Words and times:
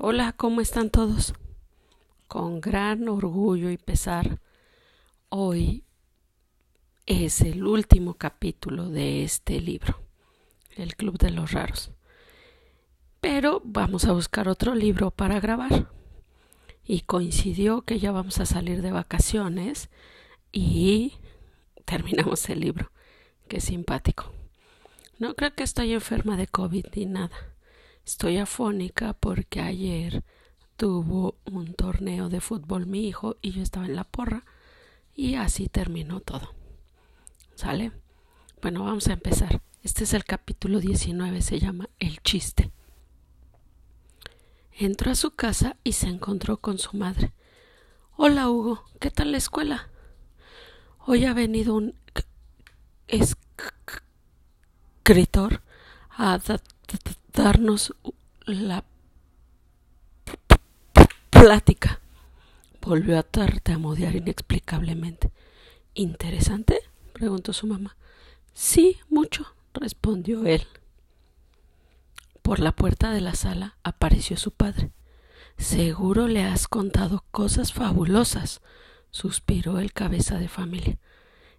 Hola, 0.00 0.32
¿cómo 0.32 0.60
están 0.60 0.90
todos? 0.90 1.34
Con 2.28 2.60
gran 2.60 3.08
orgullo 3.08 3.68
y 3.68 3.78
pesar, 3.78 4.38
hoy 5.28 5.82
es 7.04 7.40
el 7.40 7.66
último 7.66 8.14
capítulo 8.14 8.90
de 8.90 9.24
este 9.24 9.60
libro, 9.60 10.00
El 10.76 10.94
Club 10.94 11.18
de 11.18 11.32
los 11.32 11.50
Raros. 11.50 11.90
Pero 13.20 13.60
vamos 13.64 14.04
a 14.04 14.12
buscar 14.12 14.48
otro 14.48 14.76
libro 14.76 15.10
para 15.10 15.40
grabar. 15.40 15.90
Y 16.84 17.00
coincidió 17.00 17.82
que 17.82 17.98
ya 17.98 18.12
vamos 18.12 18.38
a 18.38 18.46
salir 18.46 18.82
de 18.82 18.92
vacaciones 18.92 19.90
y 20.52 21.14
terminamos 21.84 22.48
el 22.50 22.60
libro. 22.60 22.92
Qué 23.48 23.60
simpático. 23.60 24.32
No 25.18 25.34
creo 25.34 25.52
que 25.56 25.64
estoy 25.64 25.92
enferma 25.92 26.36
de 26.36 26.46
COVID 26.46 26.86
ni 26.94 27.06
nada 27.06 27.57
Estoy 28.08 28.38
afónica 28.38 29.12
porque 29.12 29.60
ayer 29.60 30.24
tuvo 30.78 31.36
un 31.44 31.74
torneo 31.74 32.30
de 32.30 32.40
fútbol 32.40 32.86
mi 32.86 33.06
hijo 33.06 33.36
y 33.42 33.50
yo 33.50 33.62
estaba 33.62 33.84
en 33.84 33.96
la 33.96 34.04
porra 34.04 34.46
y 35.14 35.34
así 35.34 35.68
terminó 35.68 36.20
todo. 36.20 36.54
¿Sale? 37.54 37.92
Bueno, 38.62 38.82
vamos 38.84 39.08
a 39.08 39.12
empezar. 39.12 39.60
Este 39.82 40.04
es 40.04 40.14
el 40.14 40.24
capítulo 40.24 40.80
19, 40.80 41.42
se 41.42 41.58
llama 41.60 41.90
El 41.98 42.22
chiste. 42.22 42.70
Entró 44.72 45.10
a 45.10 45.14
su 45.14 45.32
casa 45.32 45.76
y 45.84 45.92
se 45.92 46.06
encontró 46.06 46.56
con 46.56 46.78
su 46.78 46.96
madre. 46.96 47.34
Hola 48.16 48.48
Hugo, 48.48 48.84
¿qué 49.00 49.10
tal 49.10 49.32
la 49.32 49.36
escuela? 49.36 49.90
Hoy 51.04 51.26
ha 51.26 51.34
venido 51.34 51.74
un 51.74 51.94
escritor 55.04 55.60
a 56.08 56.38
darnos 57.38 57.94
la 58.46 58.84
plática. 61.30 62.00
Volvió 62.80 63.16
a 63.16 63.22
tartamudear 63.22 64.16
inexplicablemente. 64.16 65.30
¿Interesante? 65.94 66.80
preguntó 67.12 67.52
su 67.52 67.68
mamá. 67.68 67.96
Sí, 68.54 68.96
mucho, 69.08 69.46
respondió 69.72 70.46
él. 70.46 70.66
Por 72.42 72.58
la 72.58 72.72
puerta 72.72 73.12
de 73.12 73.20
la 73.20 73.36
sala 73.36 73.76
apareció 73.84 74.36
su 74.36 74.50
padre. 74.50 74.90
Seguro 75.56 76.26
le 76.26 76.42
has 76.42 76.66
contado 76.66 77.24
cosas 77.30 77.72
fabulosas, 77.72 78.62
suspiró 79.10 79.78
el 79.78 79.92
cabeza 79.92 80.38
de 80.38 80.48
familia. 80.48 80.98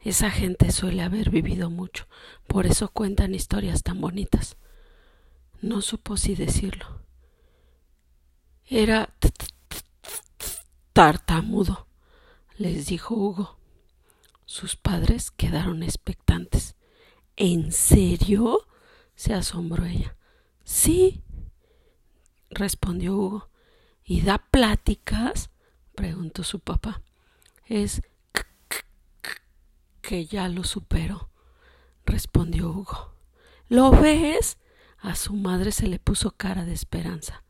Esa 0.00 0.30
gente 0.30 0.72
suele 0.72 1.02
haber 1.02 1.28
vivido 1.28 1.68
mucho, 1.68 2.06
por 2.46 2.66
eso 2.66 2.88
cuentan 2.88 3.34
historias 3.34 3.82
tan 3.82 4.00
bonitas. 4.00 4.56
No 5.62 5.80
supo 5.80 6.16
si 6.16 6.34
decirlo. 6.34 7.00
Era 8.66 9.14
tartamudo, 10.92 11.86
les 12.58 12.86
dijo 12.86 13.14
Hugo. 13.14 13.58
Sus 14.44 14.76
padres 14.76 15.30
quedaron 15.30 15.82
expectantes. 15.82 16.76
¿En 17.36 17.72
serio? 17.72 18.66
se 19.14 19.32
asombró 19.32 19.86
ella. 19.86 20.16
Sí, 20.64 21.22
respondió 22.50 23.14
Hugo. 23.16 23.50
¿Y 24.04 24.20
da 24.22 24.38
pláticas? 24.38 25.50
preguntó 25.94 26.44
su 26.44 26.60
papá. 26.60 27.02
Es 27.66 28.02
que 30.00 30.26
ya 30.26 30.48
lo 30.48 30.62
supero, 30.62 31.30
respondió 32.04 32.70
Hugo. 32.70 33.14
¿Lo 33.68 33.90
ves? 33.90 34.58
A 34.98 35.14
su 35.14 35.34
madre 35.34 35.72
se 35.72 35.86
le 35.86 35.98
puso 35.98 36.30
cara 36.32 36.64
de 36.64 36.72
esperanza. 36.72 37.44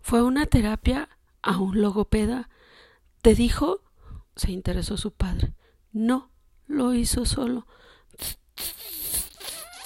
¿Fue 0.00 0.22
una 0.22 0.46
terapia 0.46 1.08
a 1.42 1.58
un 1.58 1.80
logopeda? 1.80 2.48
¿Te 3.22 3.34
dijo? 3.34 3.80
se 4.36 4.50
interesó 4.50 4.96
su 4.96 5.12
padre. 5.12 5.54
No, 5.92 6.30
lo 6.66 6.92
hizo 6.94 7.24
solo. 7.24 7.66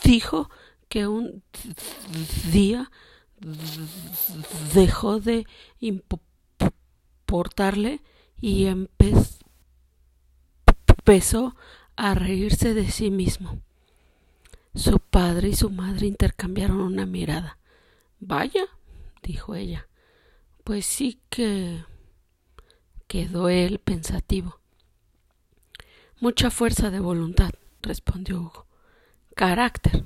Dijo 0.05 0.49
que 0.89 1.07
un 1.07 1.43
día 2.51 2.91
dejó 4.75 5.21
de 5.21 5.47
importarle 7.27 8.03
y 8.41 8.67
empezó 11.07 11.57
a 11.97 12.15
reírse 12.15 12.75
de 12.75 12.91
sí 12.91 13.11
mismo. 13.11 13.61
Su 14.79 15.01
padre 15.01 15.49
y 15.49 15.57
su 15.57 15.71
madre 15.71 16.07
intercambiaron 16.07 16.81
una 16.81 17.05
mirada. 17.05 17.59
Vaya, 18.21 18.65
dijo 19.25 19.57
ella. 19.57 19.89
Pues 20.63 20.87
sí 20.87 21.21
que. 21.31 21.85
quedó 23.09 23.49
él 23.49 23.81
pensativo. 23.81 24.61
Mucha 26.21 26.53
fuerza 26.53 26.93
de 26.93 27.01
voluntad, 27.01 27.51
respondió 27.83 28.39
Hugo. 28.41 28.67
Carácter. 29.35 30.05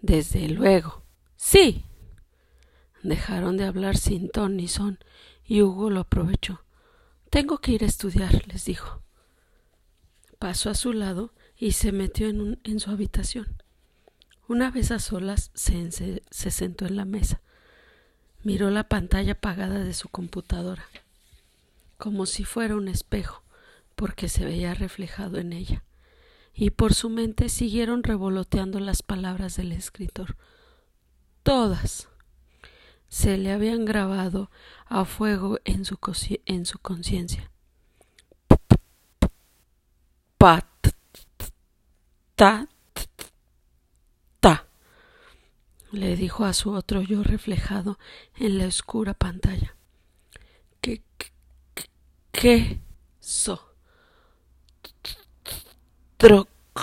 Desde 0.00 0.48
luego. 0.48 1.02
Sí. 1.34 1.84
Dejaron 3.02 3.56
de 3.56 3.64
hablar 3.64 3.96
sin 3.96 4.28
ton 4.30 4.58
ni 4.58 4.68
son, 4.68 5.00
y 5.44 5.62
Hugo 5.62 5.90
lo 5.90 5.98
aprovechó. 5.98 6.64
Tengo 7.30 7.58
que 7.58 7.72
ir 7.72 7.82
a 7.82 7.88
estudiar, 7.88 8.46
les 8.46 8.64
dijo. 8.64 9.02
Pasó 10.38 10.70
a 10.70 10.74
su 10.74 10.92
lado 10.92 11.34
y 11.56 11.72
se 11.72 11.90
metió 11.90 12.28
en, 12.28 12.60
en 12.62 12.78
su 12.78 12.92
habitación. 12.92 13.61
Una 14.48 14.70
vez 14.70 14.90
a 14.90 14.98
solas 14.98 15.50
se, 15.54 15.90
se 16.30 16.50
sentó 16.50 16.86
en 16.86 16.96
la 16.96 17.04
mesa. 17.04 17.40
Miró 18.42 18.70
la 18.70 18.88
pantalla 18.88 19.32
apagada 19.32 19.78
de 19.78 19.94
su 19.94 20.08
computadora, 20.08 20.84
como 21.96 22.26
si 22.26 22.44
fuera 22.44 22.74
un 22.74 22.88
espejo, 22.88 23.42
porque 23.94 24.28
se 24.28 24.44
veía 24.44 24.74
reflejado 24.74 25.38
en 25.38 25.52
ella. 25.52 25.84
Y 26.54 26.70
por 26.70 26.92
su 26.92 27.08
mente 27.08 27.48
siguieron 27.48 28.02
revoloteando 28.02 28.80
las 28.80 29.02
palabras 29.02 29.56
del 29.56 29.72
escritor. 29.72 30.36
Todas 31.42 32.08
se 33.08 33.36
le 33.36 33.52
habían 33.52 33.84
grabado 33.84 34.50
a 34.86 35.04
fuego 35.04 35.58
en 35.64 35.84
su, 35.84 35.98
en 36.46 36.66
su 36.66 36.78
conciencia. 36.78 37.50
Pat, 40.38 40.66
ta, 42.34 42.68
le 45.92 46.16
dijo 46.16 46.44
a 46.44 46.54
su 46.54 46.70
otro 46.70 47.02
yo 47.02 47.22
reflejado 47.22 47.98
en 48.36 48.58
la 48.58 48.66
oscura 48.66 49.14
pantalla. 49.14 49.76
¿Qué, 50.80 51.02
qué, 51.18 51.28
qué 52.32 52.80
so? 53.20 53.74
Troglodita. 56.16 56.82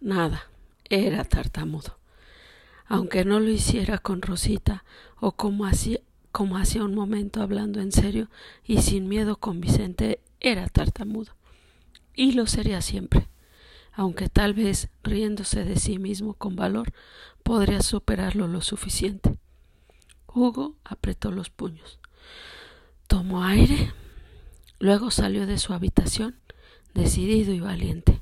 Nada, 0.00 0.44
era 0.88 1.24
tartamudo. 1.24 1.98
Aunque 2.86 3.24
no 3.24 3.40
lo 3.40 3.50
hiciera 3.50 3.98
con 3.98 4.22
Rosita 4.22 4.84
o 5.20 5.32
como 5.32 5.66
hacía, 5.66 6.00
como 6.32 6.56
hacía 6.58 6.84
un 6.84 6.94
momento 6.94 7.42
hablando 7.42 7.80
en 7.80 7.92
serio 7.92 8.28
y 8.64 8.82
sin 8.82 9.08
miedo 9.08 9.36
con 9.36 9.60
Vicente, 9.60 10.20
era 10.40 10.68
tartamudo 10.68 11.37
y 12.18 12.32
lo 12.32 12.48
sería 12.48 12.82
siempre, 12.82 13.28
aunque 13.92 14.28
tal 14.28 14.52
vez 14.52 14.88
riéndose 15.04 15.64
de 15.64 15.76
sí 15.76 16.00
mismo 16.00 16.34
con 16.34 16.56
valor 16.56 16.92
podría 17.44 17.80
superarlo 17.80 18.48
lo 18.48 18.60
suficiente. 18.60 19.38
Hugo 20.26 20.74
apretó 20.82 21.30
los 21.30 21.48
puños. 21.48 22.00
Tomó 23.06 23.44
aire, 23.44 23.92
luego 24.80 25.12
salió 25.12 25.46
de 25.46 25.58
su 25.58 25.72
habitación, 25.72 26.34
decidido 26.92 27.54
y 27.54 27.60
valiente. 27.60 28.20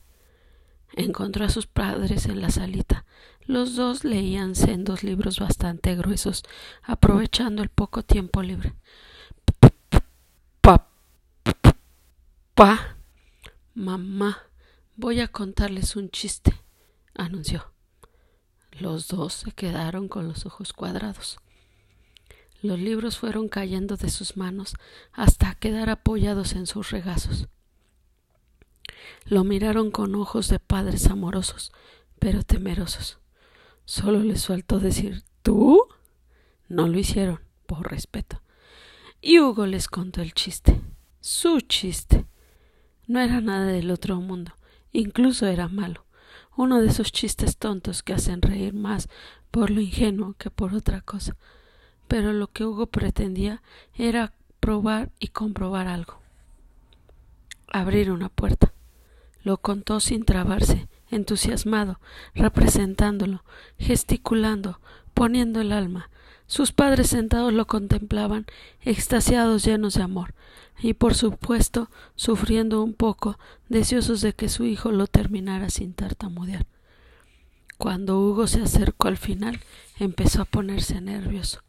Encontró 0.92 1.46
a 1.46 1.48
sus 1.48 1.66
padres 1.66 2.26
en 2.26 2.42
la 2.42 2.50
salita. 2.50 3.06
Los 3.46 3.76
dos 3.76 4.04
leían 4.04 4.56
sendos 4.56 5.04
libros 5.04 5.40
bastante 5.40 5.96
gruesos, 5.96 6.42
aprovechando 6.82 7.62
el 7.62 7.70
poco 7.70 8.02
tiempo 8.02 8.42
libre. 8.42 8.74
Pa, 10.60 10.86
pa, 12.54 12.95
Mamá, 13.76 14.38
voy 14.96 15.20
a 15.20 15.28
contarles 15.28 15.96
un 15.96 16.08
chiste, 16.08 16.58
anunció. 17.12 17.74
Los 18.72 19.08
dos 19.08 19.34
se 19.34 19.52
quedaron 19.52 20.08
con 20.08 20.26
los 20.26 20.46
ojos 20.46 20.72
cuadrados. 20.72 21.38
Los 22.62 22.78
libros 22.80 23.18
fueron 23.18 23.50
cayendo 23.50 23.98
de 23.98 24.08
sus 24.08 24.38
manos 24.38 24.76
hasta 25.12 25.54
quedar 25.56 25.90
apoyados 25.90 26.54
en 26.54 26.66
sus 26.66 26.90
regazos. 26.90 27.48
Lo 29.26 29.44
miraron 29.44 29.90
con 29.90 30.14
ojos 30.14 30.48
de 30.48 30.58
padres 30.58 31.08
amorosos, 31.08 31.70
pero 32.18 32.44
temerosos. 32.44 33.18
Solo 33.84 34.20
les 34.20 34.46
faltó 34.46 34.78
decir 34.80 35.22
¿Tú? 35.42 35.86
No 36.70 36.88
lo 36.88 36.98
hicieron, 36.98 37.40
por 37.66 37.90
respeto. 37.90 38.40
Y 39.20 39.38
Hugo 39.38 39.66
les 39.66 39.86
contó 39.86 40.22
el 40.22 40.32
chiste, 40.32 40.80
su 41.20 41.60
chiste 41.60 42.15
no 43.06 43.20
era 43.20 43.40
nada 43.40 43.66
del 43.66 43.90
otro 43.90 44.20
mundo, 44.20 44.52
incluso 44.92 45.46
era 45.46 45.68
malo. 45.68 46.04
uno 46.56 46.80
de 46.80 46.88
esos 46.88 47.12
chistes 47.12 47.58
tontos 47.58 48.02
que 48.02 48.14
hacen 48.14 48.40
reír 48.40 48.72
más 48.72 49.08
por 49.50 49.70
lo 49.70 49.80
ingenuo 49.80 50.34
que 50.38 50.50
por 50.50 50.74
otra 50.74 51.00
cosa. 51.00 51.36
Pero 52.08 52.32
lo 52.32 52.48
que 52.48 52.64
Hugo 52.64 52.86
pretendía 52.86 53.62
era 53.94 54.32
probar 54.60 55.10
y 55.18 55.28
comprobar 55.28 55.86
algo. 55.86 56.20
Abrir 57.68 58.10
una 58.10 58.28
puerta. 58.28 58.72
Lo 59.42 59.58
contó 59.58 60.00
sin 60.00 60.24
trabarse, 60.24 60.88
entusiasmado, 61.10 62.00
representándolo, 62.34 63.44
gesticulando, 63.78 64.80
poniendo 65.14 65.60
el 65.60 65.72
alma. 65.72 66.10
Sus 66.46 66.72
padres 66.72 67.08
sentados 67.08 67.52
lo 67.52 67.66
contemplaban, 67.66 68.46
extasiados, 68.82 69.64
llenos 69.64 69.94
de 69.94 70.02
amor, 70.02 70.34
y 70.78 70.94
por 70.94 71.14
supuesto 71.14 71.90
sufriendo 72.14 72.82
un 72.82 72.94
poco, 72.94 73.38
deseosos 73.68 74.20
de 74.20 74.32
que 74.32 74.48
su 74.48 74.64
hijo 74.64 74.92
lo 74.92 75.06
terminara 75.06 75.70
sin 75.70 75.92
tartamudear. 75.92 76.66
Cuando 77.78 78.20
Hugo 78.20 78.46
se 78.46 78.62
acercó 78.62 79.08
al 79.08 79.16
final, 79.16 79.60
empezó 79.98 80.42
a 80.42 80.46
ponerse 80.46 81.00
nervioso. 81.00 81.62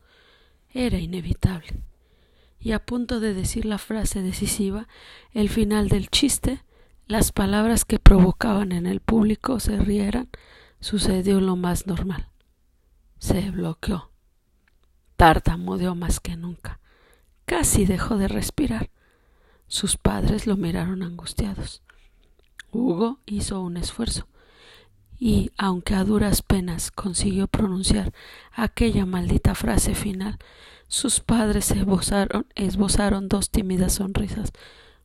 Era 0.73 0.99
inevitable. 0.99 1.81
Y 2.59 2.71
a 2.71 2.79
punto 2.79 3.19
de 3.19 3.33
decir 3.33 3.65
la 3.65 3.77
frase 3.77 4.21
decisiva, 4.21 4.87
el 5.33 5.49
final 5.49 5.89
del 5.89 6.09
chiste, 6.09 6.63
las 7.07 7.31
palabras 7.31 7.85
que 7.85 7.99
provocaban 7.99 8.71
en 8.71 8.85
el 8.85 8.99
público 8.99 9.59
se 9.59 9.77
rieran, 9.77 10.29
sucedió 10.79 11.39
lo 11.39 11.55
más 11.55 11.87
normal. 11.87 12.29
Se 13.19 13.51
bloqueó. 13.51 14.11
Tartamudeó 15.17 15.95
más 15.95 16.19
que 16.19 16.37
nunca. 16.37 16.79
Casi 17.45 17.85
dejó 17.85 18.17
de 18.17 18.27
respirar. 18.27 18.89
Sus 19.67 19.97
padres 19.97 20.47
lo 20.47 20.55
miraron 20.55 21.03
angustiados. 21.03 21.83
Hugo 22.71 23.19
hizo 23.25 23.61
un 23.61 23.77
esfuerzo 23.77 24.27
y, 25.19 25.51
aunque 25.57 25.95
a 25.95 26.03
duras 26.03 26.41
penas 26.41 26.91
consiguió 26.91 27.47
pronunciar 27.47 28.13
aquella 28.53 29.05
maldita 29.05 29.55
frase 29.55 29.95
final, 29.95 30.37
sus 30.87 31.19
padres 31.19 31.71
esbozaron, 31.71 32.45
esbozaron 32.55 33.27
dos 33.27 33.49
tímidas 33.49 33.93
sonrisas, 33.93 34.51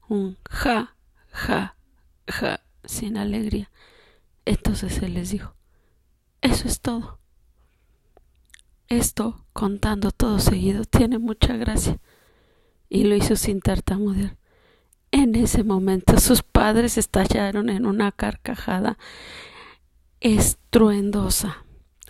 un 0.09 0.37
ja, 0.49 0.95
ja, 1.31 1.77
ja, 2.29 2.61
sin 2.85 3.17
alegría. 3.17 3.71
Entonces 4.45 4.99
él 5.03 5.15
les 5.15 5.31
dijo, 5.31 5.55
eso 6.43 6.69
es 6.69 6.81
todo. 6.81 7.19
Esto, 8.93 9.47
contando 9.55 10.11
todo 10.11 10.39
seguido, 10.39 10.85
tiene 10.85 11.19
mucha 11.19 11.57
gracia. 11.57 11.99
Y 12.91 13.05
lo 13.05 13.17
hizo 13.17 13.37
sin 13.37 13.63
tartamudear. 13.63 14.37
En 15.11 15.35
ese 15.35 15.65
momento 15.65 16.21
sus 16.21 16.43
padres 16.43 16.99
estallaron 16.99 17.71
en 17.71 17.87
una 17.87 18.13
carcajada 18.13 18.99
estruendosa, 20.21 21.65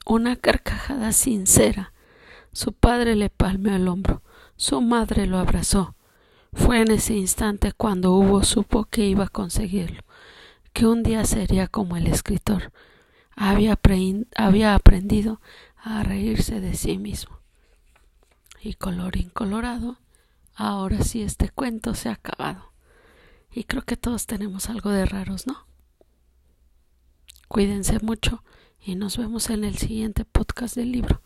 una 0.06 0.34
carcajada 0.34 1.12
sincera. 1.12 1.93
Su 2.52 2.73
padre 2.73 3.14
le 3.14 3.31
palmeó 3.31 3.76
el 3.76 3.87
hombro, 3.87 4.23
su 4.56 4.81
madre 4.81 5.26
lo 5.26 5.38
abrazó. 5.38 5.94
Fue 6.52 6.81
en 6.81 6.90
ese 6.90 7.14
instante 7.14 7.73
cuando 7.73 8.12
Hugo 8.12 8.43
supo 8.43 8.87
que 8.87 9.06
iba 9.06 9.26
a 9.26 9.29
conseguirlo, 9.29 10.02
que 10.73 10.87
un 10.87 11.05
día 11.05 11.25
sería 11.26 11.69
como 11.69 11.96
el 11.96 12.08
escritor. 12.08 12.73
Había, 13.37 13.79
había 14.37 14.75
aprendido 14.75 15.40
a 15.82 16.02
reírse 16.02 16.61
de 16.61 16.75
sí 16.75 16.99
mismo. 16.99 17.40
Y 18.61 18.75
colorín 18.75 19.31
colorado, 19.31 19.99
ahora 20.55 21.02
sí 21.02 21.23
este 21.23 21.49
cuento 21.49 21.94
se 21.94 22.08
ha 22.08 22.12
acabado. 22.12 22.73
Y 23.50 23.64
creo 23.64 23.82
que 23.82 23.96
todos 23.96 24.26
tenemos 24.26 24.70
algo 24.70 24.90
de 24.90 25.05
raros, 25.05 25.46
¿no? 25.46 25.67
Cuídense 27.49 27.99
mucho 28.00 28.43
y 28.81 28.94
nos 28.94 29.19
vemos 29.19 29.50
en 29.50 29.64
el 29.64 29.76
siguiente 29.76 30.25
podcast 30.25 30.76
del 30.76 30.93
libro. 30.93 31.20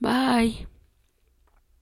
Bye. 0.00 0.68